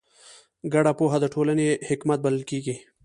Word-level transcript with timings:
ګډه 0.73 0.91
پوهه 0.99 1.17
د 1.21 1.25
ټولنې 1.33 1.67
حکمت 1.89 2.19
بلل 2.25 2.43
کېږي. 2.51 2.75